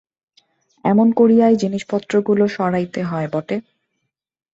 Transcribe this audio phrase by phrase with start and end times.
[0.85, 3.57] এমনি করিয়াই জিনিসপত্রগুলো সরাইতে হয় বটে!